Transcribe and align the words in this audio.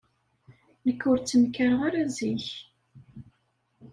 Nekk 0.85 1.01
ur 1.11 1.17
ttenkareɣ 1.19 1.79
ara 1.87 2.03
zik. 2.15 2.47